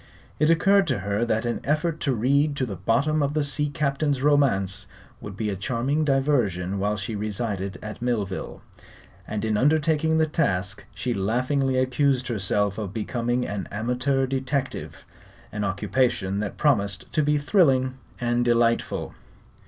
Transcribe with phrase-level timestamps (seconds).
[0.39, 3.69] It occurred to her that an effort to read to the bottom of the sea
[3.69, 4.87] captain's romance
[5.19, 8.63] would be a charming diversion while she resided at Millville,
[9.27, 15.05] and in undertaking the task she laughingly accused herself of becoming an amateur detective
[15.51, 19.13] an occupation that promised to be thrilling and delightful.